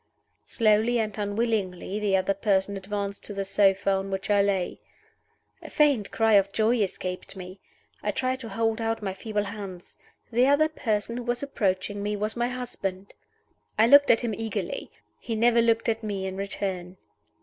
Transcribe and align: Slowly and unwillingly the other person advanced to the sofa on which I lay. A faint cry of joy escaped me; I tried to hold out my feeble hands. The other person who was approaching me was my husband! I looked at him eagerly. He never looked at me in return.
Slowly 0.47 0.97
and 0.97 1.15
unwillingly 1.15 1.99
the 1.99 2.17
other 2.17 2.33
person 2.33 2.75
advanced 2.75 3.23
to 3.25 3.35
the 3.35 3.45
sofa 3.45 3.91
on 3.91 4.09
which 4.09 4.31
I 4.31 4.41
lay. 4.41 4.81
A 5.61 5.69
faint 5.69 6.09
cry 6.09 6.33
of 6.33 6.51
joy 6.51 6.77
escaped 6.81 7.35
me; 7.35 7.59
I 8.01 8.09
tried 8.09 8.39
to 8.39 8.49
hold 8.49 8.81
out 8.81 9.03
my 9.03 9.13
feeble 9.13 9.43
hands. 9.43 9.97
The 10.31 10.47
other 10.47 10.69
person 10.69 11.17
who 11.17 11.23
was 11.25 11.43
approaching 11.43 12.01
me 12.01 12.15
was 12.15 12.35
my 12.35 12.47
husband! 12.47 13.13
I 13.77 13.85
looked 13.85 14.09
at 14.09 14.21
him 14.21 14.33
eagerly. 14.33 14.89
He 15.19 15.35
never 15.35 15.61
looked 15.61 15.87
at 15.87 16.01
me 16.01 16.25
in 16.25 16.35
return. 16.35 16.97